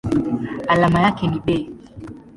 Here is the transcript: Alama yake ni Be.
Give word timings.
Alama 0.67 0.99
yake 1.01 1.27
ni 1.27 1.39
Be. 1.39 1.69